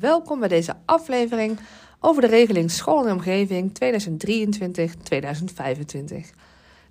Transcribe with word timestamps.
Welkom 0.00 0.38
bij 0.38 0.48
deze 0.48 0.74
aflevering 0.84 1.58
over 2.00 2.22
de 2.22 2.28
regeling 2.28 2.70
School 2.70 3.06
en 3.06 3.12
Omgeving 3.12 3.72
2023-2025. 3.72 3.74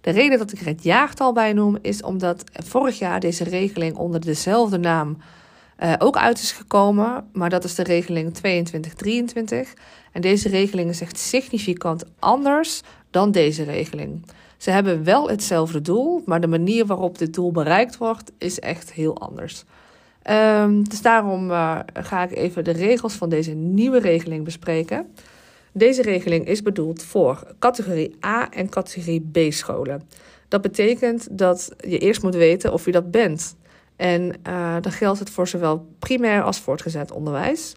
De 0.02 0.12
reden 0.12 0.38
dat 0.38 0.52
ik 0.52 0.60
er 0.60 0.66
het 0.66 0.84
jaartal 0.84 1.34
bij 1.34 1.54
noem 1.54 1.78
is 1.82 2.04
omdat 2.04 2.44
vorig 2.54 3.00
jaar 3.00 3.20
deze 3.20 3.44
regeling 3.44 3.96
onder 3.96 4.22
dezelfde 4.22 4.78
naam 4.78 5.18
uh, 5.80 5.94
ook 5.98 6.18
uit 6.18 6.40
is 6.40 6.52
gekomen, 6.52 7.30
maar 7.34 7.50
dat 7.50 7.64
is 7.64 7.76
de 7.76 7.84
regeling 7.84 8.34
2223. 8.34 9.74
En 10.12 10.22
deze 10.22 10.50
regeling 10.50 10.90
is 10.90 11.02
echt 11.02 11.18
significant 11.18 12.04
anders 12.20 12.82
dan 13.12 13.32
deze 13.32 13.64
regeling. 13.64 14.26
Ze 14.58 14.72
hebben 14.72 15.04
wel 15.04 15.30
hetzelfde 15.30 15.82
doel, 15.82 16.22
maar 16.26 16.42
de 16.42 16.48
manier 16.48 16.86
waarop 16.86 17.18
dit 17.18 17.34
doel 17.34 17.52
bereikt 17.52 17.98
wordt 17.98 18.32
is 18.38 18.60
echt 18.60 18.92
heel 18.92 19.18
anders. 19.18 19.66
Um, 20.30 20.90
dus 20.90 21.02
daarom 21.02 21.50
uh, 21.50 21.80
ga 21.94 22.24
ik 22.24 22.32
even 22.32 22.64
de 22.64 22.72
regels 22.72 23.14
van 23.14 23.30
deze 23.30 23.52
nieuwe 23.52 24.00
regeling 24.00 24.44
bespreken. 24.44 25.14
Deze 25.72 26.02
regeling 26.02 26.48
is 26.48 26.62
bedoeld 26.62 27.04
voor 27.04 27.44
categorie 27.60 28.16
A 28.26 28.50
en 28.52 28.70
categorie 28.70 29.30
B 29.32 29.54
scholen. 29.54 30.02
Dat 30.48 30.62
betekent 30.62 31.28
dat 31.32 31.72
je 31.78 31.98
eerst 31.98 32.24
moet 32.24 32.36
weten 32.36 32.74
of 32.74 32.86
je 32.86 32.92
dat 32.92 33.12
bent. 33.12 33.56
En 33.96 34.34
uh, 34.48 34.76
dan 34.82 34.92
geldt 34.92 35.20
het 35.20 35.30
voor 35.30 35.48
zowel 35.48 35.88
primair 36.00 36.44
als 36.44 36.60
voortgezet 36.60 37.12
onderwijs. 37.12 37.76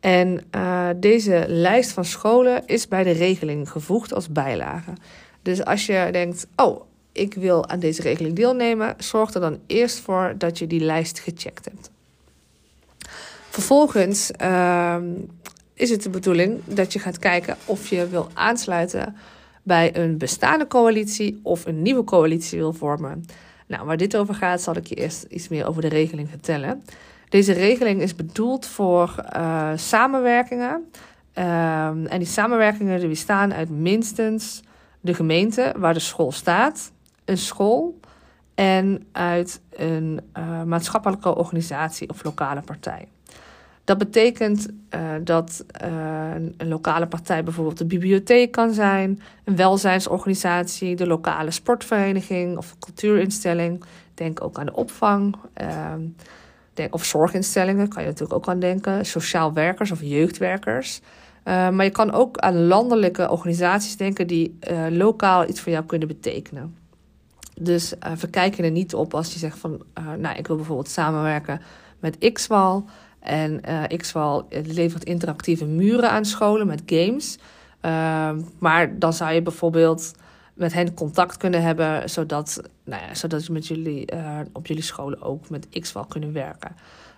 En 0.00 0.40
uh, 0.56 0.88
deze 0.96 1.44
lijst 1.48 1.92
van 1.92 2.04
scholen 2.04 2.66
is 2.66 2.88
bij 2.88 3.02
de 3.02 3.10
regeling 3.10 3.70
gevoegd 3.70 4.14
als 4.14 4.28
bijlage. 4.28 4.92
Dus 5.42 5.64
als 5.64 5.86
je 5.86 6.08
denkt, 6.12 6.46
oh, 6.56 6.80
ik 7.14 7.34
wil 7.34 7.68
aan 7.68 7.78
deze 7.78 8.02
regeling 8.02 8.36
deelnemen, 8.36 8.94
zorg 8.98 9.34
er 9.34 9.40
dan 9.40 9.58
eerst 9.66 10.00
voor 10.00 10.34
dat 10.38 10.58
je 10.58 10.66
die 10.66 10.80
lijst 10.80 11.18
gecheckt 11.18 11.64
hebt. 11.64 11.90
Vervolgens 13.50 14.30
uh, 14.42 14.96
is 15.74 15.90
het 15.90 16.02
de 16.02 16.10
bedoeling 16.10 16.60
dat 16.64 16.92
je 16.92 16.98
gaat 16.98 17.18
kijken 17.18 17.56
of 17.64 17.88
je 17.88 18.08
wil 18.08 18.28
aansluiten 18.32 19.16
bij 19.62 19.96
een 19.96 20.18
bestaande 20.18 20.66
coalitie 20.66 21.40
of 21.42 21.66
een 21.66 21.82
nieuwe 21.82 22.04
coalitie 22.04 22.58
wil 22.58 22.72
vormen. 22.72 23.24
Nou, 23.66 23.86
waar 23.86 23.96
dit 23.96 24.16
over 24.16 24.34
gaat, 24.34 24.60
zal 24.60 24.76
ik 24.76 24.86
je 24.86 24.94
eerst 24.94 25.22
iets 25.28 25.48
meer 25.48 25.66
over 25.66 25.82
de 25.82 25.88
regeling 25.88 26.28
vertellen. 26.28 26.84
Deze 27.28 27.52
regeling 27.52 28.00
is 28.00 28.14
bedoeld 28.14 28.66
voor 28.66 29.14
uh, 29.36 29.70
samenwerkingen. 29.76 30.90
Uh, 31.38 31.86
en 31.86 32.18
die 32.18 32.26
samenwerkingen 32.26 33.00
die 33.00 33.08
bestaan 33.08 33.54
uit 33.54 33.70
minstens 33.70 34.62
de 35.00 35.14
gemeente 35.14 35.74
waar 35.76 35.94
de 35.94 36.00
school 36.00 36.32
staat, 36.32 36.92
een 37.24 37.38
school 37.38 38.00
en 38.54 39.06
uit 39.12 39.60
een 39.70 40.20
uh, 40.38 40.62
maatschappelijke 40.62 41.36
organisatie 41.36 42.08
of 42.08 42.24
lokale 42.24 42.60
partij. 42.60 43.08
Dat 43.84 43.98
betekent 43.98 44.68
uh, 44.94 45.00
dat 45.22 45.64
uh, 45.84 46.34
een 46.56 46.68
lokale 46.68 47.06
partij 47.06 47.44
bijvoorbeeld 47.44 47.78
de 47.78 47.86
bibliotheek 47.86 48.52
kan 48.52 48.72
zijn, 48.72 49.20
een 49.44 49.56
welzijnsorganisatie, 49.56 50.96
de 50.96 51.06
lokale 51.06 51.50
sportvereniging 51.50 52.56
of 52.56 52.78
cultuurinstelling. 52.78 53.84
Denk 54.14 54.44
ook 54.44 54.58
aan 54.58 54.66
de 54.66 54.74
opvang. 54.74 55.36
Uh, 55.62 55.92
denk, 56.74 56.94
of 56.94 57.04
zorginstellingen, 57.04 57.88
kan 57.88 58.02
je 58.02 58.08
natuurlijk 58.08 58.38
ook 58.38 58.48
aan 58.48 58.60
denken. 58.60 59.06
Sociaal 59.06 59.52
werkers 59.52 59.90
of 59.90 60.02
jeugdwerkers. 60.02 61.00
Maar 61.44 61.84
je 61.84 61.90
kan 61.90 62.12
ook 62.12 62.38
aan 62.38 62.66
landelijke 62.66 63.30
organisaties 63.30 63.96
denken 63.96 64.26
die 64.26 64.58
lokaal 64.90 65.48
iets 65.48 65.60
voor 65.60 65.72
jou 65.72 65.84
kunnen 65.84 66.08
betekenen. 66.08 66.76
Dus 67.54 67.92
uh, 67.92 68.50
je 68.54 68.62
er 68.62 68.70
niet 68.70 68.94
op 68.94 69.14
als 69.14 69.32
je 69.32 69.38
zegt 69.38 69.58
van, 69.58 69.82
nou, 70.18 70.36
ik 70.36 70.46
wil 70.46 70.56
bijvoorbeeld 70.56 70.88
samenwerken 70.88 71.60
met 72.00 72.32
Xwal. 72.32 72.84
En 73.20 73.60
Xwal 73.96 74.46
levert 74.50 75.04
interactieve 75.04 75.64
muren 75.64 76.10
aan 76.10 76.24
scholen 76.24 76.66
met 76.66 76.82
games. 76.86 77.38
maar 78.58 78.98
dan 78.98 79.12
zou 79.12 79.32
je 79.32 79.42
bijvoorbeeld 79.42 80.12
met 80.54 80.72
hen 80.72 80.94
contact 80.94 81.36
kunnen 81.36 81.62
hebben, 81.62 82.10
zodat, 82.10 82.62
nou 82.84 83.02
ja, 83.02 83.14
zodat 83.14 83.46
je 83.46 83.52
met 83.52 83.66
jullie 83.66 84.08
op 84.52 84.66
jullie 84.66 84.82
scholen 84.82 85.22
ook 85.22 85.48
met 85.48 85.68
Xwal 85.68 86.04
kunnen 86.04 86.32
werken. 86.32 86.76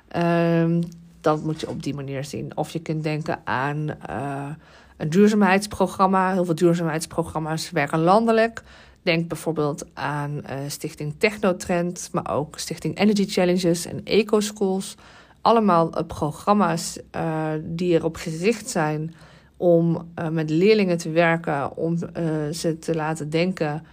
Ehm, 0.08 0.80
dat 1.20 1.44
moet 1.44 1.60
je 1.60 1.68
op 1.68 1.82
die 1.82 1.94
manier 1.94 2.24
zien. 2.24 2.56
Of 2.56 2.70
je 2.70 2.78
kunt 2.78 3.02
denken 3.02 3.38
aan 3.44 3.90
uh, 4.10 4.48
een 4.96 5.10
duurzaamheidsprogramma. 5.10 6.32
Heel 6.32 6.44
veel 6.44 6.54
duurzaamheidsprogramma's 6.54 7.70
werken 7.70 7.98
landelijk. 7.98 8.62
Denk 9.06 9.28
bijvoorbeeld 9.28 9.86
aan 9.94 10.30
uh, 10.30 10.56
Stichting 10.68 11.14
Technotrend, 11.18 12.08
maar 12.12 12.30
ook 12.30 12.58
Stichting 12.58 12.98
Energy 12.98 13.26
Challenges 13.26 13.86
en 13.86 14.00
Eco 14.04 14.40
Schools. 14.40 14.94
Allemaal 15.40 15.98
uh, 15.98 16.06
programma's 16.06 16.98
die 17.62 17.92
erop 17.92 18.16
gericht 18.16 18.68
zijn 18.68 19.14
om 19.56 20.12
met 20.30 20.50
leerlingen 20.50 20.98
te 20.98 21.10
werken, 21.10 21.76
om 21.76 21.98
ze 22.52 22.76
te 22.80 22.94
laten 22.94 23.30
denken 23.30 23.86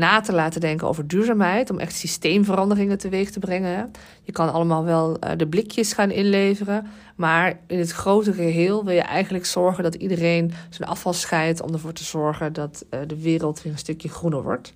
na 0.00 0.20
te 0.20 0.32
laten 0.32 0.60
denken 0.60 0.88
over 0.88 1.06
duurzaamheid. 1.06 1.70
Om 1.70 1.78
echt 1.78 1.94
systeemveranderingen 1.94 2.98
teweeg 2.98 3.30
te 3.30 3.38
brengen. 3.38 3.90
Je 4.22 4.32
kan 4.32 4.52
allemaal 4.52 4.84
wel 4.84 5.16
uh, 5.24 5.30
de 5.36 5.46
blikjes 5.46 5.92
gaan 5.92 6.10
inleveren. 6.10 6.86
Maar 7.16 7.58
in 7.66 7.78
het 7.78 7.90
grote 7.90 8.32
geheel 8.32 8.84
wil 8.84 8.94
je 8.94 9.00
eigenlijk 9.00 9.46
zorgen 9.46 9.82
dat 9.82 9.94
iedereen 9.94 10.52
zijn 10.70 10.88
afval 10.88 11.12
scheidt. 11.12 11.62
Om 11.62 11.72
ervoor 11.72 11.92
te 11.92 12.04
zorgen 12.04 12.52
dat 12.52 12.84
uh, 12.90 13.00
de 13.06 13.20
wereld 13.20 13.62
weer 13.62 13.72
een 13.72 13.78
stukje 13.78 14.08
groener 14.08 14.42
wordt. 14.42 14.72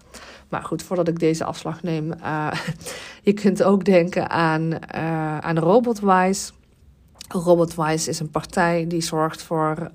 Maar 0.49 0.63
goed, 0.63 0.83
voordat 0.83 1.09
ik 1.09 1.19
deze 1.19 1.45
afslag 1.45 1.83
neem. 1.83 2.13
Uh, 2.23 2.51
je 3.23 3.33
kunt 3.33 3.63
ook 3.63 3.85
denken 3.85 4.31
aan, 4.31 4.93
aan 5.43 5.59
Robotwise. 5.59 6.53
Robotwise 7.29 8.11
is 8.11 8.21
een 8.21 8.31
partij 8.31 8.85
die 8.89 9.01
zorgt 9.01 9.43
voor 9.43 9.91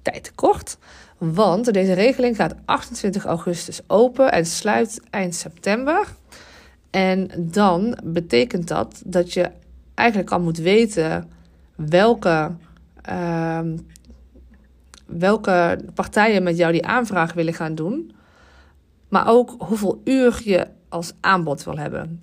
tijdtekort. 0.01 0.77
Want 1.17 1.73
deze 1.73 1.93
regeling 1.93 2.35
gaat 2.35 2.55
28 2.65 3.25
augustus 3.25 3.81
open 3.87 4.31
en 4.31 4.45
sluit 4.45 5.01
eind 5.09 5.35
september. 5.35 6.07
En 6.89 7.29
dan 7.37 7.97
betekent 8.03 8.67
dat 8.67 9.01
dat 9.05 9.33
je 9.33 9.51
eigenlijk 9.93 10.31
al 10.31 10.39
moet 10.39 10.57
weten 10.57 11.31
welke, 11.75 12.51
uh, 13.09 13.59
welke 15.05 15.79
partijen 15.93 16.43
met 16.43 16.57
jou 16.57 16.71
die 16.71 16.85
aanvraag 16.85 17.33
willen 17.33 17.53
gaan 17.53 17.75
doen. 17.75 18.15
Maar 19.07 19.27
ook 19.27 19.55
hoeveel 19.57 20.01
uur 20.03 20.41
je 20.43 20.67
als 20.89 21.13
aanbod 21.19 21.63
wil 21.63 21.77
hebben 21.77 22.21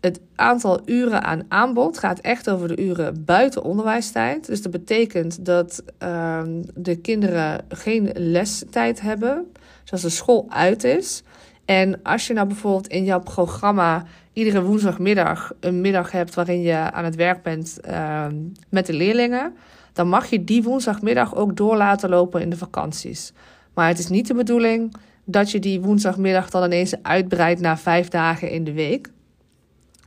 het 0.00 0.20
aantal 0.34 0.80
uren 0.84 1.22
aan 1.22 1.42
aanbod 1.48 1.98
gaat 1.98 2.18
echt 2.18 2.50
over 2.50 2.68
de 2.68 2.82
uren 2.82 3.24
buiten 3.24 3.62
onderwijstijd. 3.62 4.46
Dus 4.46 4.62
dat 4.62 4.72
betekent 4.72 5.44
dat 5.44 5.82
uh, 6.02 6.42
de 6.74 6.96
kinderen 6.96 7.64
geen 7.68 8.10
lestijd 8.14 9.00
hebben, 9.00 9.52
zoals 9.84 10.02
de 10.02 10.08
school 10.08 10.46
uit 10.48 10.84
is. 10.84 11.22
En 11.64 12.02
als 12.02 12.26
je 12.26 12.32
nou 12.32 12.46
bijvoorbeeld 12.46 12.88
in 12.88 13.04
jouw 13.04 13.20
programma 13.20 14.04
iedere 14.32 14.62
woensdagmiddag 14.62 15.52
een 15.60 15.80
middag 15.80 16.10
hebt 16.10 16.34
waarin 16.34 16.62
je 16.62 16.74
aan 16.74 17.04
het 17.04 17.14
werk 17.14 17.42
bent 17.42 17.78
uh, 17.88 18.26
met 18.68 18.86
de 18.86 18.92
leerlingen, 18.92 19.54
dan 19.92 20.08
mag 20.08 20.26
je 20.30 20.44
die 20.44 20.62
woensdagmiddag 20.62 21.34
ook 21.34 21.56
door 21.56 21.76
laten 21.76 22.08
lopen 22.08 22.40
in 22.40 22.50
de 22.50 22.56
vakanties. 22.56 23.32
Maar 23.74 23.88
het 23.88 23.98
is 23.98 24.08
niet 24.08 24.26
de 24.26 24.34
bedoeling 24.34 24.94
dat 25.24 25.50
je 25.50 25.58
die 25.58 25.80
woensdagmiddag 25.80 26.50
dan 26.50 26.64
ineens 26.64 27.02
uitbreidt 27.02 27.60
naar 27.60 27.78
vijf 27.78 28.08
dagen 28.08 28.50
in 28.50 28.64
de 28.64 28.72
week 28.72 29.10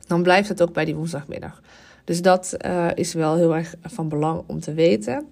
dan 0.07 0.23
blijft 0.23 0.49
het 0.49 0.61
ook 0.61 0.73
bij 0.73 0.85
die 0.85 0.95
woensdagmiddag. 0.95 1.61
Dus 2.03 2.21
dat 2.21 2.55
uh, 2.65 2.87
is 2.93 3.13
wel 3.13 3.35
heel 3.35 3.55
erg 3.55 3.75
van 3.81 4.09
belang 4.09 4.43
om 4.45 4.59
te 4.59 4.73
weten. 4.73 5.27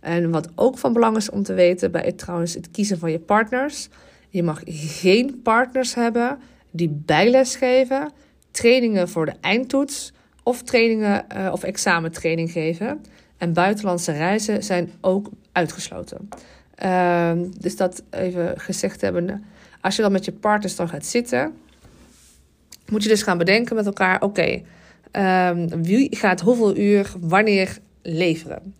En 0.00 0.30
wat 0.30 0.48
ook 0.54 0.78
van 0.78 0.92
belang 0.92 1.16
is 1.16 1.30
om 1.30 1.42
te 1.42 1.54
weten 1.54 1.90
bij 1.90 2.02
het, 2.02 2.18
trouwens 2.18 2.54
het 2.54 2.70
kiezen 2.70 2.98
van 2.98 3.10
je 3.10 3.18
partners. 3.18 3.88
Je 4.28 4.42
mag 4.42 4.60
geen 4.66 5.40
partners 5.42 5.94
hebben 5.94 6.38
die 6.70 7.02
bijles 7.04 7.56
geven, 7.56 8.10
trainingen 8.50 9.08
voor 9.08 9.26
de 9.26 9.34
eindtoets 9.40 10.12
of 10.42 10.62
trainingen 10.62 11.24
uh, 11.36 11.48
of 11.52 11.62
examentraining 11.62 12.50
geven. 12.50 13.00
En 13.36 13.52
buitenlandse 13.52 14.12
reizen 14.12 14.64
zijn 14.64 14.90
ook 15.00 15.28
uitgesloten. 15.52 16.28
Uh, 16.84 17.32
dus 17.58 17.76
dat 17.76 18.02
even 18.10 18.60
gezegd 18.60 19.00
hebben. 19.00 19.44
Als 19.80 19.96
je 19.96 20.02
dan 20.02 20.12
met 20.12 20.24
je 20.24 20.32
partners 20.32 20.76
dan 20.76 20.88
gaat 20.88 21.06
zitten, 21.06 21.54
moet 22.90 23.02
je 23.02 23.08
dus 23.08 23.22
gaan 23.22 23.38
bedenken 23.38 23.76
met 23.76 23.86
elkaar: 23.86 24.22
oké, 24.22 24.62
um, 25.12 25.82
wie 25.82 26.16
gaat 26.16 26.40
hoeveel 26.40 26.76
uur 26.76 27.12
wanneer 27.20 27.78
leveren? 28.02 28.74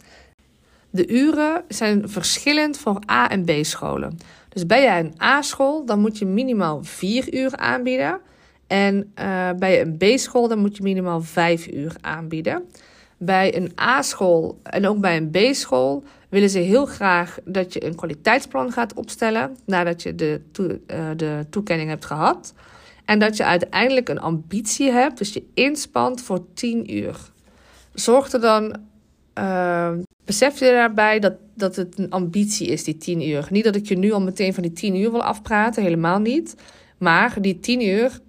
De 0.91 1.08
uren 1.08 1.62
zijn 1.69 2.08
verschillend 2.08 2.79
voor 2.79 3.03
A- 3.11 3.29
en 3.29 3.44
B-scholen. 3.44 4.19
Dus 4.49 4.67
ben 4.67 4.82
jij 4.82 5.00
een 5.00 5.14
A-school, 5.23 5.85
dan 5.85 6.00
moet 6.00 6.19
je 6.19 6.26
minimaal 6.26 6.85
4 6.85 7.35
uur 7.35 7.56
aanbieden. 7.56 8.20
En 8.67 9.12
uh, 9.19 9.50
bij 9.58 9.81
een 9.81 9.97
B-school, 9.97 10.49
dan 10.49 10.58
moet 10.58 10.76
je 10.76 10.82
minimaal 10.82 11.20
5 11.20 11.67
uur 11.67 11.97
aanbieden. 12.00 12.62
Bij 13.17 13.56
een 13.56 13.73
A-school 13.81 14.58
en 14.62 14.87
ook 14.87 15.00
bij 15.00 15.17
een 15.17 15.31
B-school 15.31 16.05
willen 16.29 16.50
ze 16.50 16.58
heel 16.58 16.87
graag 16.87 17.38
dat 17.44 17.73
je 17.73 17.85
een 17.85 17.94
kwaliteitsplan 17.94 18.73
gaat 18.73 18.94
opstellen 18.94 19.56
nadat 19.64 20.03
je 20.03 20.14
de, 20.14 20.41
uh, 20.58 21.11
de 21.17 21.47
toekenning 21.50 21.88
hebt 21.88 22.05
gehad. 22.05 22.55
En 23.06 23.19
dat 23.19 23.37
je 23.37 23.44
uiteindelijk 23.44 24.08
een 24.08 24.20
ambitie 24.20 24.91
hebt, 24.91 25.19
dus 25.19 25.32
je 25.32 25.43
inspant 25.55 26.23
voor 26.23 26.47
10 26.55 26.94
uur. 26.94 27.31
Zorg 27.94 28.32
er 28.32 28.41
dan, 28.41 28.76
uh, 29.38 29.93
besef 30.25 30.58
je 30.58 30.64
daarbij 30.64 31.19
dat, 31.19 31.35
dat 31.55 31.76
het 31.76 31.99
een 31.99 32.11
ambitie 32.11 32.69
is, 32.69 32.85
die 32.85 32.97
10 32.97 33.29
uur. 33.29 33.47
Niet 33.50 33.64
dat 33.64 33.76
ik 33.76 33.87
je 33.87 33.99
nu 33.99 34.12
al 34.12 34.20
meteen 34.20 34.55
van 34.55 34.62
die 34.62 34.73
10 34.73 34.97
uur 34.97 35.11
wil 35.11 35.23
afpraten, 35.23 35.82
helemaal 35.82 36.19
niet. 36.19 36.55
Maar 36.99 37.37
die 37.41 37.61
10 37.61 37.87
uur 37.87 38.20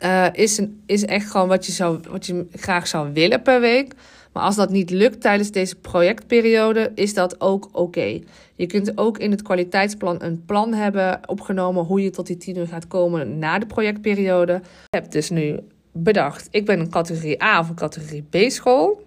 uh, 0.00 0.26
is, 0.32 0.58
een, 0.58 0.82
is 0.86 1.04
echt 1.04 1.30
gewoon 1.30 1.48
wat 1.48 1.66
je, 1.66 1.72
zou, 1.72 2.00
wat 2.08 2.26
je 2.26 2.46
graag 2.52 2.86
zou 2.86 3.12
willen 3.12 3.42
per 3.42 3.60
week. 3.60 3.94
Maar 4.32 4.42
als 4.42 4.56
dat 4.56 4.70
niet 4.70 4.90
lukt 4.90 5.20
tijdens 5.20 5.50
deze 5.50 5.76
projectperiode, 5.76 6.92
is 6.94 7.14
dat 7.14 7.40
ook 7.40 7.68
oké. 7.72 8.20
Je 8.54 8.66
kunt 8.66 8.98
ook 8.98 9.18
in 9.18 9.30
het 9.30 9.42
kwaliteitsplan 9.42 10.22
een 10.22 10.44
plan 10.44 10.74
hebben 10.74 11.20
opgenomen 11.26 11.84
hoe 11.84 12.02
je 12.02 12.10
tot 12.10 12.26
die 12.26 12.36
10 12.36 12.56
uur 12.56 12.66
gaat 12.66 12.86
komen 12.86 13.38
na 13.38 13.58
de 13.58 13.66
projectperiode. 13.66 14.52
Je 14.62 14.98
hebt 14.98 15.12
dus 15.12 15.30
nu 15.30 15.58
bedacht, 15.92 16.48
ik 16.50 16.66
ben 16.66 16.80
een 16.80 16.90
categorie 16.90 17.42
A 17.42 17.60
of 17.60 17.68
een 17.68 17.74
categorie 17.74 18.22
B 18.30 18.50
school. 18.50 19.02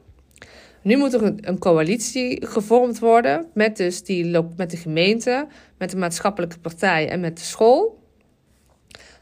Nu 0.81 0.97
moet 0.97 1.13
er 1.13 1.23
een, 1.23 1.37
een 1.41 1.59
coalitie 1.59 2.47
gevormd 2.47 2.99
worden 2.99 3.45
met, 3.53 3.77
dus 3.77 4.03
die, 4.03 4.41
met 4.55 4.71
de 4.71 4.77
gemeente, 4.77 5.47
met 5.77 5.91
de 5.91 5.97
maatschappelijke 5.97 6.59
partij 6.59 7.09
en 7.09 7.19
met 7.19 7.37
de 7.37 7.43
school. 7.43 8.01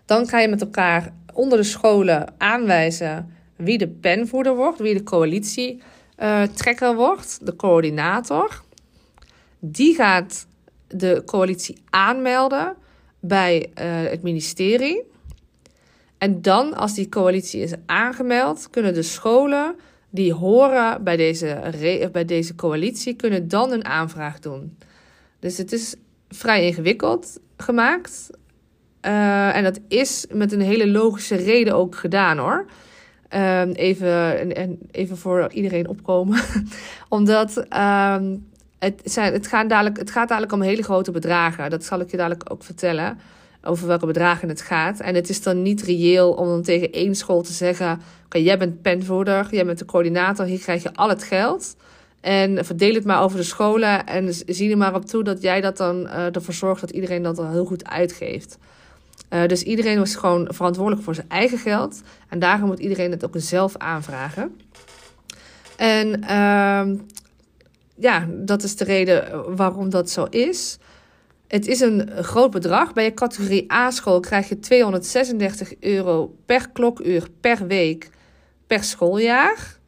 Dan 0.06 0.28
ga 0.28 0.40
je 0.40 0.48
met 0.48 0.62
elkaar 0.62 1.14
onder 1.34 1.58
de 1.58 1.64
scholen 1.64 2.34
aanwijzen 2.38 3.34
wie 3.64 3.78
de 3.78 3.88
penvoerder 3.88 4.56
wordt, 4.56 4.80
wie 4.80 4.94
de 4.94 5.04
coalitietrekker 5.04 6.96
wordt, 6.96 7.46
de 7.46 7.56
coördinator. 7.56 8.64
Die 9.60 9.96
gaat 9.96 10.48
de 10.88 11.22
coalitie 11.26 11.82
aanmelden 11.90 12.76
bij 13.20 13.60
uh, 13.60 13.86
het 14.10 14.22
ministerie. 14.22 15.02
En 16.18 16.42
dan, 16.42 16.74
als 16.74 16.94
die 16.94 17.10
coalitie 17.10 17.62
is 17.62 17.74
aangemeld, 17.86 18.70
kunnen 18.70 18.94
de 18.94 19.02
scholen 19.02 19.76
die 20.10 20.34
horen 20.34 21.04
bij 21.04 21.18
deze, 21.18 22.10
bij 22.12 22.26
deze 22.26 22.56
coalitie, 22.56 23.16
kunnen 23.16 23.48
dan 23.48 23.72
een 23.72 23.86
aanvraag 23.86 24.40
doen. 24.40 24.78
Dus 25.40 25.58
het 25.58 25.72
is 25.72 25.96
vrij 26.30 26.66
ingewikkeld 26.66 27.40
gemaakt. 27.58 28.30
Uh, 29.06 29.56
en 29.56 29.64
dat 29.64 29.80
is 29.88 30.26
met 30.34 30.52
een 30.52 30.62
hele 30.62 30.88
logische 30.88 31.36
reden 31.36 31.76
ook 31.76 31.96
gedaan 31.96 32.38
hoor. 32.38 32.66
Uh, 33.36 33.62
even, 33.74 34.56
en, 34.56 34.80
even 34.92 35.18
voor 35.18 35.52
iedereen 35.52 35.88
opkomen. 35.88 36.42
Omdat 37.10 37.66
uh, 37.74 38.16
het, 38.80 39.02
zijn, 39.04 39.34
het, 39.34 39.48
gaat 39.48 39.70
dadelijk, 39.70 39.98
het 39.98 40.12
gaat 40.12 40.28
dadelijk 40.28 40.54
om 40.54 40.62
hele 40.62 40.84
grote 40.84 41.12
bedragen. 41.12 41.70
Dat 41.70 41.84
zal 41.84 42.00
ik 42.00 42.12
je 42.12 42.18
dadelijk 42.18 42.52
ook 42.52 42.64
vertellen. 42.64 43.20
Over 43.64 43.88
welke 43.88 44.06
bedragen 44.06 44.50
het 44.50 44.62
gaat. 44.62 45.00
En 45.00 45.16
het 45.16 45.30
is 45.30 45.42
dan 45.42 45.62
niet 45.62 45.82
reëel 45.82 46.32
om 46.32 46.48
dan 46.48 46.62
tegen 46.62 46.92
één 46.92 47.16
school 47.16 47.42
te 47.42 47.54
zeggen: 47.54 48.02
Oké, 48.26 48.38
jij 48.38 48.58
bent 48.58 48.82
penvoerder, 48.82 49.48
jij 49.52 49.66
bent 49.66 49.80
de 49.80 49.86
coördinator, 49.86 50.46
hier 50.46 50.60
krijg 50.60 50.84
je 50.84 50.94
al 50.94 51.10
het 51.10 51.24
geld. 51.24 51.76
En 52.22 52.66
verdeel 52.66 52.94
het 52.94 53.06
maar 53.06 53.22
over 53.22 53.38
de 53.38 53.44
scholen 53.44 54.06
en 54.06 54.34
zie 54.46 54.72
er 54.72 54.78
maar 54.78 54.96
op 54.96 55.06
toe 55.06 55.24
dat 55.24 55.42
jij 55.42 55.62
dat 55.62 55.78
dan 55.78 56.02
uh, 56.02 56.36
ervoor 56.36 56.54
zorgt 56.54 56.82
dat 56.82 56.90
iedereen 56.90 57.24
dat 57.24 57.36
dan 57.36 57.52
heel 57.52 57.66
goed 57.66 57.88
uitgeeft. 57.88 58.58
Uh, 59.34 59.46
dus 59.46 59.64
iedereen 59.64 59.98
was 59.98 60.16
gewoon 60.16 60.48
verantwoordelijk 60.54 61.04
voor 61.04 61.16
zijn 61.16 61.30
eigen 61.30 61.58
geld. 61.58 62.02
En 62.30 62.40
daarom 62.40 62.68
moet 62.68 62.80
iedereen 62.80 63.12
het 63.12 63.26
ook 63.26 63.34
zelf 63.36 63.78
aanvragen. 63.78 64.60
En 65.78 66.08
uh, 66.22 67.00
ja, 67.96 68.28
dat 68.30 68.64
is 68.64 68.76
de 68.76 68.84
reden 68.84 69.56
waarom 69.56 69.90
dat 69.90 70.10
zo 70.10 70.24
is. 70.24 70.78
Het 71.48 71.68
is 71.68 71.80
een 71.80 72.10
groot 72.24 72.52
bedrag. 72.52 72.94
Bij 72.94 73.04
je 73.04 73.14
categorie 73.14 73.74
A-school 73.74 74.20
krijg 74.20 74.50
je 74.50 74.60
236 74.60 75.74
euro 75.80 76.36
per 76.46 76.70
klokuur 76.70 77.28
per 77.42 77.68
week 77.68 78.10
per 78.68 78.84
schooljaar. 78.84 79.80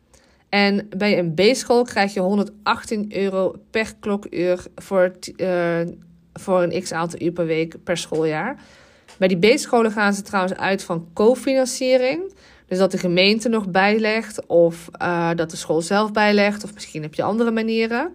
En 0.49 0.87
bij 0.97 1.19
een 1.19 1.33
B-school 1.33 1.83
krijg 1.83 2.13
je 2.13 2.19
118 2.19 3.15
euro 3.15 3.55
per 3.71 3.93
klokuur 3.99 4.65
voor, 4.75 5.11
uh, 5.35 5.79
voor 6.33 6.63
een 6.63 6.81
x 6.81 6.91
aantal 6.91 7.21
uur 7.21 7.31
per 7.31 7.45
week 7.45 7.83
per 7.83 7.97
schooljaar. 7.97 8.57
Bij 9.17 9.27
die 9.27 9.55
B-scholen 9.55 9.91
gaan 9.91 10.13
ze 10.13 10.21
trouwens 10.21 10.57
uit 10.57 10.83
van 10.83 11.07
cofinanciering. 11.13 12.33
Dus 12.67 12.77
dat 12.77 12.91
de 12.91 12.97
gemeente 12.97 13.49
nog 13.49 13.67
bijlegt 13.67 14.45
of 14.45 14.89
uh, 15.01 15.29
dat 15.35 15.49
de 15.49 15.57
school 15.57 15.81
zelf 15.81 16.11
bijlegt 16.11 16.63
of 16.63 16.73
misschien 16.73 17.01
heb 17.01 17.13
je 17.13 17.23
andere 17.23 17.51
manieren. 17.51 18.11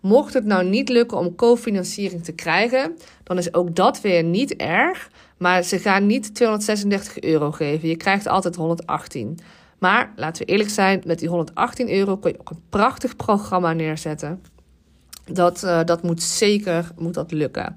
Mocht 0.00 0.34
het 0.34 0.44
nou 0.44 0.64
niet 0.64 0.88
lukken 0.88 1.18
om 1.18 1.34
cofinanciering 1.34 2.24
te 2.24 2.32
krijgen, 2.32 2.96
dan 3.22 3.38
is 3.38 3.54
ook 3.54 3.76
dat 3.76 4.00
weer 4.00 4.22
niet 4.24 4.56
erg. 4.56 5.10
Maar 5.36 5.62
ze 5.62 5.78
gaan 5.78 6.06
niet 6.06 6.34
236 6.34 7.20
euro 7.20 7.50
geven. 7.50 7.88
Je 7.88 7.96
krijgt 7.96 8.26
altijd 8.26 8.56
118. 8.56 9.38
Maar 9.78 10.12
laten 10.16 10.46
we 10.46 10.52
eerlijk 10.52 10.70
zijn, 10.70 11.02
met 11.06 11.18
die 11.18 11.28
118 11.28 11.90
euro 11.90 12.16
kun 12.16 12.30
je 12.30 12.40
ook 12.40 12.50
een 12.50 12.62
prachtig 12.68 13.16
programma 13.16 13.72
neerzetten. 13.72 14.42
Dat, 15.24 15.62
uh, 15.64 15.84
dat 15.84 16.02
moet 16.02 16.22
zeker 16.22 16.90
moet 16.96 17.14
dat 17.14 17.32
lukken. 17.32 17.74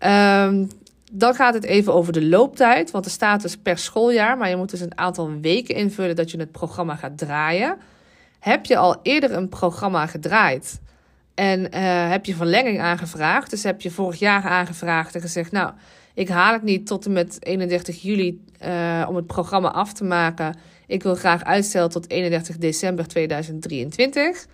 Um, 0.00 0.68
dan 1.12 1.34
gaat 1.34 1.54
het 1.54 1.64
even 1.64 1.94
over 1.94 2.12
de 2.12 2.24
looptijd, 2.24 2.90
want 2.90 3.04
er 3.04 3.10
staat 3.10 3.42
dus 3.42 3.56
per 3.56 3.78
schooljaar, 3.78 4.36
maar 4.36 4.48
je 4.48 4.56
moet 4.56 4.70
dus 4.70 4.80
een 4.80 4.98
aantal 4.98 5.40
weken 5.40 5.74
invullen 5.74 6.16
dat 6.16 6.30
je 6.30 6.38
het 6.38 6.52
programma 6.52 6.96
gaat 6.96 7.18
draaien. 7.18 7.76
Heb 8.38 8.66
je 8.66 8.76
al 8.76 8.96
eerder 9.02 9.32
een 9.32 9.48
programma 9.48 10.06
gedraaid 10.06 10.80
en 11.34 11.60
uh, 11.60 12.10
heb 12.10 12.24
je 12.24 12.34
verlenging 12.34 12.80
aangevraagd, 12.80 13.50
dus 13.50 13.62
heb 13.62 13.80
je 13.80 13.90
vorig 13.90 14.18
jaar 14.18 14.42
aangevraagd 14.42 15.14
en 15.14 15.20
gezegd, 15.20 15.52
nou, 15.52 15.72
ik 16.14 16.28
haal 16.28 16.52
het 16.52 16.62
niet 16.62 16.86
tot 16.86 17.06
en 17.06 17.12
met 17.12 17.36
31 17.46 18.02
juli 18.02 18.44
uh, 18.64 19.06
om 19.08 19.16
het 19.16 19.26
programma 19.26 19.70
af 19.70 19.92
te 19.92 20.04
maken. 20.04 20.56
Ik 20.86 21.02
wil 21.02 21.14
graag 21.14 21.44
uitstellen 21.44 21.90
tot 21.90 22.10
31 22.10 22.58
december 22.58 23.06
2023. 23.06 24.46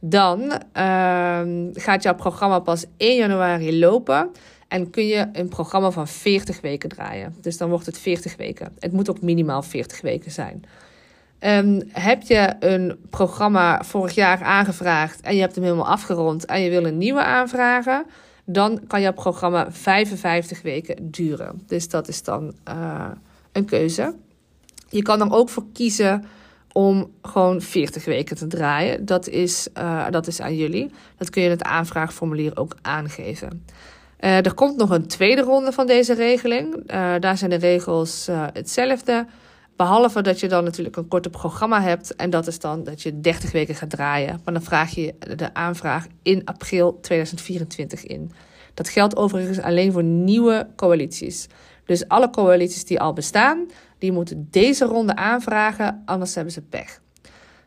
Dan 0.00 0.40
uh, 0.40 1.40
gaat 1.72 2.02
jouw 2.02 2.14
programma 2.14 2.58
pas 2.58 2.84
1 2.96 3.16
januari 3.16 3.78
lopen. 3.78 4.30
En 4.72 4.90
kun 4.90 5.06
je 5.06 5.28
een 5.32 5.48
programma 5.48 5.90
van 5.90 6.08
40 6.08 6.60
weken 6.60 6.88
draaien. 6.88 7.34
Dus 7.40 7.56
dan 7.56 7.68
wordt 7.68 7.86
het 7.86 7.98
40 7.98 8.36
weken. 8.36 8.72
Het 8.78 8.92
moet 8.92 9.10
ook 9.10 9.20
minimaal 9.20 9.62
40 9.62 10.00
weken 10.00 10.30
zijn. 10.30 10.64
Um, 11.40 11.82
heb 11.92 12.22
je 12.22 12.54
een 12.60 12.98
programma 13.10 13.82
vorig 13.84 14.14
jaar 14.14 14.42
aangevraagd 14.42 15.20
en 15.20 15.34
je 15.34 15.40
hebt 15.40 15.54
hem 15.54 15.64
helemaal 15.64 15.88
afgerond 15.88 16.44
en 16.44 16.60
je 16.60 16.70
wil 16.70 16.84
een 16.84 16.98
nieuwe 16.98 17.22
aanvragen, 17.22 18.06
dan 18.44 18.80
kan 18.86 19.00
jouw 19.00 19.12
programma 19.12 19.72
55 19.72 20.62
weken 20.62 21.10
duren. 21.10 21.62
Dus 21.66 21.88
dat 21.88 22.08
is 22.08 22.22
dan 22.22 22.54
uh, 22.68 23.10
een 23.52 23.64
keuze. 23.64 24.14
Je 24.88 25.02
kan 25.02 25.20
er 25.20 25.32
ook 25.32 25.48
voor 25.48 25.64
kiezen 25.72 26.24
om 26.72 27.10
gewoon 27.22 27.60
40 27.60 28.04
weken 28.04 28.36
te 28.36 28.46
draaien. 28.46 29.06
Dat 29.06 29.28
is, 29.28 29.68
uh, 29.78 30.10
dat 30.10 30.26
is 30.26 30.40
aan 30.40 30.56
jullie. 30.56 30.90
Dat 31.16 31.30
kun 31.30 31.42
je 31.42 31.48
in 31.48 31.54
het 31.54 31.64
aanvraagformulier 31.64 32.56
ook 32.56 32.76
aangeven. 32.82 33.64
Uh, 34.22 34.36
er 34.36 34.54
komt 34.54 34.76
nog 34.76 34.90
een 34.90 35.06
tweede 35.06 35.42
ronde 35.42 35.72
van 35.72 35.86
deze 35.86 36.14
regeling. 36.14 36.74
Uh, 36.74 37.14
daar 37.20 37.38
zijn 37.38 37.50
de 37.50 37.56
regels 37.56 38.28
uh, 38.28 38.46
hetzelfde. 38.52 39.26
Behalve 39.76 40.22
dat 40.22 40.40
je 40.40 40.48
dan 40.48 40.64
natuurlijk 40.64 40.96
een 40.96 41.08
korte 41.08 41.30
programma 41.30 41.82
hebt. 41.82 42.16
En 42.16 42.30
dat 42.30 42.46
is 42.46 42.58
dan 42.58 42.84
dat 42.84 43.02
je 43.02 43.20
30 43.20 43.52
weken 43.52 43.74
gaat 43.74 43.90
draaien. 43.90 44.40
Maar 44.44 44.54
dan 44.54 44.62
vraag 44.62 44.90
je 44.90 45.14
de 45.36 45.54
aanvraag 45.54 46.06
in 46.22 46.44
april 46.44 46.98
2024 47.00 48.04
in. 48.04 48.32
Dat 48.74 48.88
geldt 48.88 49.16
overigens 49.16 49.60
alleen 49.60 49.92
voor 49.92 50.04
nieuwe 50.04 50.66
coalities. 50.76 51.46
Dus 51.84 52.08
alle 52.08 52.30
coalities 52.30 52.84
die 52.84 53.00
al 53.00 53.12
bestaan, 53.12 53.66
die 53.98 54.12
moeten 54.12 54.48
deze 54.50 54.84
ronde 54.84 55.16
aanvragen, 55.16 56.02
anders 56.04 56.34
hebben 56.34 56.52
ze 56.52 56.60
pech. 56.60 57.00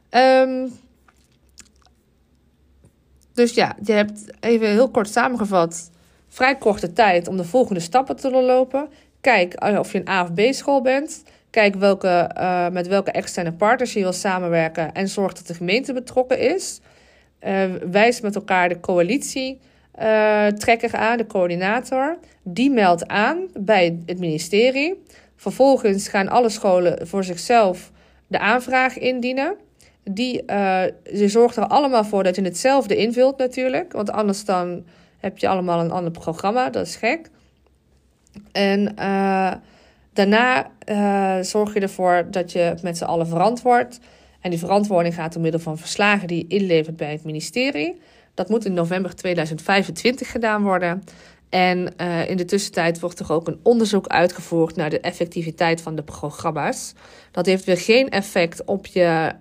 Um, 0.09 0.71
dus 3.33 3.53
ja, 3.53 3.75
je 3.83 3.91
hebt 3.91 4.23
even 4.39 4.67
heel 4.67 4.89
kort 4.89 5.09
samengevat 5.09 5.89
vrij 6.35 6.55
korte 6.55 6.93
tijd 6.93 7.27
om 7.27 7.37
de 7.37 7.43
volgende 7.43 7.79
stappen 7.79 8.15
te 8.15 8.29
doorlopen. 8.29 8.89
Kijk 9.21 9.63
of 9.79 9.91
je 9.91 9.99
een 9.99 10.09
A 10.09 10.23
of 10.23 10.33
B 10.33 10.53
school 10.53 10.81
bent. 10.81 11.23
Kijk 11.49 11.75
welke, 11.75 12.31
uh, 12.37 12.69
met 12.69 12.87
welke 12.87 13.11
externe 13.11 13.53
partners 13.53 13.93
je 13.93 13.99
wil 13.99 14.13
samenwerken 14.13 14.93
en 14.93 15.07
zorg 15.07 15.33
dat 15.33 15.47
de 15.47 15.53
gemeente 15.53 15.93
betrokken 15.93 16.39
is. 16.39 16.79
Uh, 17.47 17.63
wijs 17.91 18.21
met 18.21 18.35
elkaar 18.35 18.69
de 18.69 18.79
coalitie 18.79 19.59
trekker 20.57 20.95
aan, 20.95 21.17
de 21.17 21.27
coördinator. 21.27 22.17
Die 22.43 22.71
meldt 22.71 23.07
aan 23.07 23.47
bij 23.53 23.99
het 24.05 24.19
ministerie. 24.19 25.03
Vervolgens 25.35 26.07
gaan 26.07 26.27
alle 26.27 26.49
scholen 26.49 27.07
voor 27.07 27.23
zichzelf 27.23 27.91
de 28.27 28.39
aanvraag 28.39 28.97
indienen. 28.97 29.55
Die, 30.03 30.43
je 31.03 31.25
zorgt 31.27 31.55
er 31.55 31.67
allemaal 31.67 32.03
voor 32.03 32.23
dat 32.23 32.35
je 32.35 32.41
hetzelfde 32.41 32.95
invult 32.95 33.37
natuurlijk. 33.37 33.91
Want 33.91 34.11
anders 34.11 34.45
dan 34.45 34.83
heb 35.25 35.37
je 35.37 35.47
allemaal 35.47 35.79
een 35.79 35.91
ander 35.91 36.11
programma. 36.11 36.69
Dat 36.69 36.87
is 36.87 36.95
gek. 36.95 37.29
En 38.51 38.93
uh, 38.99 39.53
daarna 40.13 40.71
uh, 40.89 41.37
zorg 41.41 41.73
je 41.73 41.79
ervoor 41.79 42.27
dat 42.31 42.51
je 42.51 42.75
met 42.81 42.97
z'n 42.97 43.03
allen 43.03 43.27
verantwoordt. 43.27 43.99
En 44.41 44.49
die 44.49 44.59
verantwoording 44.59 45.15
gaat 45.15 45.33
door 45.33 45.41
middel 45.41 45.59
van 45.59 45.77
verslagen 45.77 46.27
die 46.27 46.45
je 46.47 46.55
inlevert 46.55 46.95
bij 46.95 47.11
het 47.11 47.23
ministerie. 47.23 48.01
Dat 48.33 48.49
moet 48.49 48.65
in 48.65 48.73
november 48.73 49.15
2025 49.15 50.31
gedaan 50.31 50.63
worden. 50.63 51.03
En 51.49 51.93
uh, 52.01 52.29
in 52.29 52.37
de 52.37 52.45
tussentijd 52.45 52.99
wordt 52.99 53.19
er 53.19 53.31
ook 53.31 53.47
een 53.47 53.59
onderzoek 53.63 54.07
uitgevoerd 54.07 54.75
naar 54.75 54.89
de 54.89 54.99
effectiviteit 54.99 55.81
van 55.81 55.95
de 55.95 56.03
programma's. 56.03 56.93
Dat 57.31 57.45
heeft 57.45 57.63
weer 57.63 57.77
geen 57.77 58.09
effect 58.09 58.65
op 58.65 58.85
je, 58.85 59.31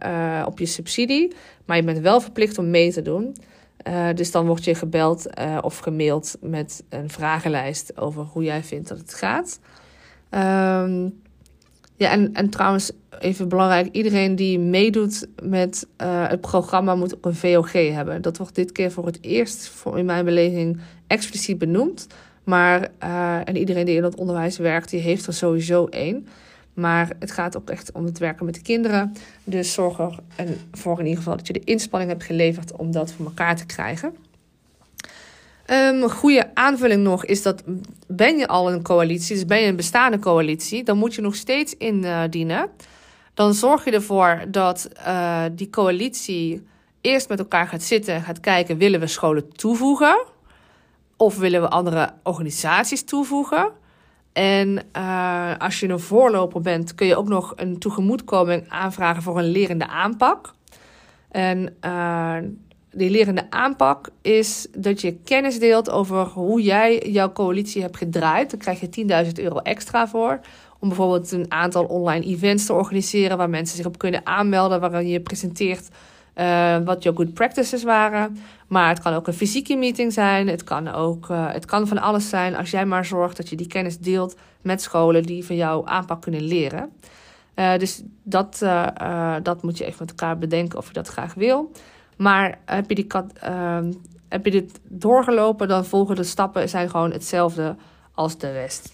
op 0.47 0.59
je 0.59 0.67
subsidie, 0.67 1.33
maar 1.65 1.77
je 1.77 1.83
bent 1.83 1.99
wel 1.99 2.21
verplicht 2.21 2.59
om 2.59 2.71
mee 2.71 2.93
te 2.93 3.03
doen. 3.03 3.35
Uh, 3.89 4.09
dus 4.15 4.31
dan 4.31 4.47
word 4.47 4.65
je 4.65 4.75
gebeld 4.75 5.27
of 5.61 5.79
gemaild 5.79 6.37
met 6.41 6.85
een 6.89 7.11
vragenlijst 7.11 7.99
over 7.99 8.23
hoe 8.23 8.43
jij 8.43 8.63
vindt 8.63 8.89
dat 8.89 8.99
het 8.99 9.15
gaat. 9.15 9.61
Um, 10.31 11.23
ja, 11.97 12.11
en, 12.11 12.33
en 12.33 12.51
trouwens, 12.51 12.91
even 13.21 13.49
belangrijk, 13.49 13.89
iedereen 13.93 14.37
die 14.37 14.59
meedoet 14.59 15.27
met 15.43 15.87
uh, 16.03 16.29
het 16.29 16.41
programma 16.41 16.95
moet 16.95 17.17
ook 17.17 17.27
een 17.27 17.35
VOG 17.35 17.73
hebben. 17.73 18.23
Dat 18.23 18.37
wordt 18.37 18.55
dit 18.55 18.73
keer 18.73 18.91
voor 18.93 19.07
het 19.07 19.19
eerst 19.21 19.69
voor 19.69 19.99
in 19.99 20.05
mijn 20.05 20.25
beleving 20.25 20.81
expliciet 21.07 21.59
benoemd. 21.59 22.07
Maar, 22.45 22.91
en 23.45 23.57
iedereen 23.57 23.85
die 23.85 23.97
in 23.97 24.03
dat 24.03 24.17
onderwijs 24.17 24.59
werkt, 24.59 24.91
die 24.91 25.01
heeft 25.01 25.27
er 25.27 25.35
sowieso 25.35 25.87
één. 25.87 26.27
Maar 26.75 27.11
het 27.19 27.31
gaat 27.31 27.57
ook 27.57 27.71
echt 27.71 27.93
om 27.93 28.05
het 28.05 28.19
werken 28.19 28.45
met 28.45 28.55
de 28.55 28.63
kinderen. 28.63 29.15
Dus 29.45 29.73
zorg 29.73 29.99
ervoor 30.73 30.99
in 30.99 31.05
ieder 31.05 31.19
geval 31.19 31.37
dat 31.37 31.47
je 31.47 31.53
de 31.53 31.65
inspanning 31.65 32.11
hebt 32.11 32.25
geleverd 32.25 32.77
om 32.77 32.93
dat 32.93 33.13
voor 33.13 33.27
elkaar 33.27 33.57
te 33.57 33.67
krijgen. 33.67 34.17
Um, 35.71 36.03
een 36.03 36.11
goede 36.11 36.55
aanvulling 36.55 37.03
nog 37.03 37.25
is 37.25 37.43
dat 37.43 37.63
ben 38.07 38.39
je 38.39 38.49
al 38.49 38.73
een 38.73 38.83
coalitie, 38.83 39.35
dus 39.35 39.47
ben 39.47 39.61
je 39.61 39.67
een 39.67 39.77
bestaande 39.77 40.19
coalitie, 40.19 40.85
dan 40.85 40.99
moet 40.99 41.15
je 41.15 41.21
nog 41.21 41.35
steeds 41.35 41.77
indienen. 41.77 42.71
Dan 43.35 43.55
zorg 43.55 43.85
je 43.85 43.91
ervoor 43.91 44.45
dat 44.49 44.89
uh, 45.07 45.45
die 45.53 45.71
coalitie 45.71 46.67
eerst 47.01 47.29
met 47.29 47.39
elkaar 47.39 47.67
gaat 47.67 47.83
zitten 47.83 48.15
en 48.15 48.23
gaat 48.23 48.41
kijken: 48.41 48.79
willen 48.79 49.01
we 49.01 49.07
scholen 49.07 49.53
toevoegen? 49.53 50.25
Of 51.17 51.39
willen 51.39 51.61
we 51.61 51.69
andere 51.69 52.13
organisaties 52.23 53.05
toevoegen? 53.05 53.71
En 54.35 54.83
uh, 54.97 55.57
als 55.59 55.81
je 55.81 55.89
een 55.89 56.01
voorloper 56.01 56.61
bent, 56.61 56.95
kun 56.95 57.07
je 57.07 57.17
ook 57.17 57.29
nog 57.29 57.53
een 57.57 57.79
toegemoetkoming 57.79 58.69
aanvragen 58.69 59.23
voor 59.23 59.39
een 59.39 59.51
lerende 59.51 59.87
aanpak. 59.87 60.55
En 61.31 61.77
uh, 61.85 62.37
die 62.91 63.11
lerende 63.11 63.51
aanpak 63.51 64.09
is 64.23 64.67
dat 64.77 65.01
je 65.01 65.17
kennis 65.25 65.59
deelt 65.59 65.91
over 65.91 66.25
hoe 66.27 66.63
jij 66.63 66.99
jouw 66.99 67.33
coalitie 67.33 67.83
hebt 67.83 67.97
gedraaid. 67.97 68.51
Daar 68.51 68.61
krijg 68.61 68.81
je 68.81 69.25
10.000 69.27 69.33
euro 69.43 69.59
extra 69.59 70.09
voor. 70.09 70.41
Om 70.79 70.89
bijvoorbeeld 70.89 71.33
een 71.33 71.53
aantal 71.53 71.85
online 71.85 72.25
events 72.25 72.67
te 72.67 72.73
organiseren 72.73 73.37
waar 73.37 73.51
mensen 73.51 73.77
zich 73.77 73.87
op 73.87 73.99
kunnen 73.99 74.27
aanmelden, 74.27 74.81
waarin 74.81 75.09
je 75.09 75.21
presenteert 75.21 75.89
uh, 76.37 76.77
wat 76.85 77.03
jouw 77.03 77.15
good 77.15 77.35
practices 77.35 77.83
waren. 77.83 78.39
Maar 78.67 78.89
het 78.89 79.01
kan 79.01 79.15
ook 79.15 79.27
een 79.27 79.35
fysieke 79.35 79.77
meeting 79.77 80.13
zijn. 80.13 80.49
Het 80.49 80.65
kan 80.65 80.89
ook 80.89 81.29
uh, 81.29 81.53
het 81.53 81.65
kan 81.65 81.89
van 81.89 81.99
alles 81.99 82.29
zijn 82.29 82.57
als 82.57 82.71
jij 82.71 82.87
maar 82.87 83.05
zorgt 83.05 83.37
dat 83.37 83.49
je 83.49 83.57
die 83.57 83.67
kennis 83.67 83.99
deelt 83.99 84.37
met 84.63 84.83
scholen 84.83 85.23
die 85.23 85.45
van 85.45 85.57
jouw 85.57 85.87
aanpak 85.87 86.23
kunnen 86.23 86.43
leren. 86.43 86.91
Uh, 87.57 87.77
dus 87.77 88.03
dat, 88.23 88.59
dat 89.43 89.63
moet 89.63 89.79
je 89.79 89.85
even 89.85 89.97
met 89.99 90.11
elkaar 90.11 90.39
bedenken 90.39 90.79
of 90.79 90.87
je 90.87 90.93
dat 90.93 91.09
graag 91.09 91.35
wil. 91.35 91.71
Maar 92.17 92.59
heb 92.65 92.89
je, 92.89 92.95
die 92.95 93.07
uh, 93.45 93.79
heb 94.29 94.45
je 94.45 94.51
dit 94.51 94.81
doorgelopen, 94.89 95.69
dan 95.69 95.85
volgen 95.85 96.17
de 96.17 96.25
stappen 96.25 96.69
zijn 96.69 96.91
gewoon 96.91 97.13
hetzelfde 97.13 97.77
als 98.15 98.39
de 98.39 98.53
rest. 98.53 98.93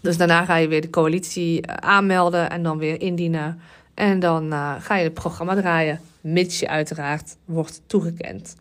Dus 0.00 0.16
daarna 0.16 0.44
ga 0.44 0.56
je 0.56 0.68
weer 0.68 0.80
de 0.80 0.90
coalitie 0.90 1.70
aanmelden 1.70 2.50
en 2.50 2.62
dan 2.62 2.78
weer 2.78 3.00
indienen. 3.00 3.60
En 3.94 4.20
dan 4.20 4.52
ga 4.80 4.96
je 4.96 5.04
het 5.04 5.14
programma 5.14 5.54
draaien, 5.54 6.00
mits 6.20 6.60
je 6.60 6.68
uiteraard 6.68 7.36
wordt 7.44 7.82
toegekend. 7.86 8.56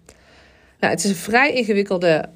Nou, 0.79 0.93
het 0.93 1.03
is 1.03 1.09
een 1.09 1.15
vrij 1.15 1.53
ingewikkelde 1.53 2.29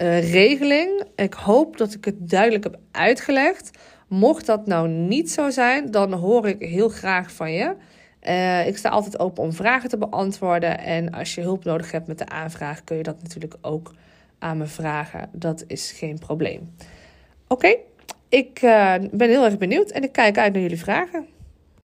uh, 0.00 0.32
regeling. 0.32 1.04
Ik 1.16 1.34
hoop 1.34 1.76
dat 1.76 1.94
ik 1.94 2.04
het 2.04 2.30
duidelijk 2.30 2.64
heb 2.64 2.78
uitgelegd. 2.90 3.70
Mocht 4.08 4.46
dat 4.46 4.66
nou 4.66 4.88
niet 4.88 5.30
zo 5.30 5.50
zijn, 5.50 5.90
dan 5.90 6.12
hoor 6.12 6.48
ik 6.48 6.62
heel 6.62 6.88
graag 6.88 7.32
van 7.32 7.52
je. 7.52 7.74
Uh, 8.22 8.66
ik 8.66 8.76
sta 8.76 8.88
altijd 8.88 9.18
open 9.18 9.42
om 9.42 9.52
vragen 9.52 9.88
te 9.88 9.98
beantwoorden. 9.98 10.78
En 10.78 11.10
als 11.10 11.34
je 11.34 11.40
hulp 11.40 11.64
nodig 11.64 11.90
hebt 11.90 12.06
met 12.06 12.18
de 12.18 12.28
aanvraag, 12.28 12.84
kun 12.84 12.96
je 12.96 13.02
dat 13.02 13.22
natuurlijk 13.22 13.56
ook 13.60 13.94
aan 14.38 14.56
me 14.56 14.66
vragen. 14.66 15.28
Dat 15.32 15.64
is 15.66 15.92
geen 15.92 16.18
probleem. 16.18 16.74
Oké, 17.48 17.76
ik 18.28 18.62
uh, 18.62 18.94
ben 19.12 19.28
heel 19.28 19.44
erg 19.44 19.58
benieuwd 19.58 19.90
en 19.90 20.02
ik 20.02 20.12
kijk 20.12 20.38
uit 20.38 20.52
naar 20.52 20.62
jullie 20.62 20.78
vragen. 20.78 21.26